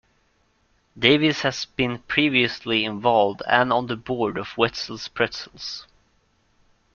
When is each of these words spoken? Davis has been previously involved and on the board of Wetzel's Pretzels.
Davis 0.97 1.41
has 1.41 1.65
been 1.65 1.99
previously 1.99 2.85
involved 2.85 3.43
and 3.47 3.71
on 3.71 3.85
the 3.85 3.95
board 3.95 4.35
of 4.35 4.57
Wetzel's 4.57 5.07
Pretzels. 5.07 5.85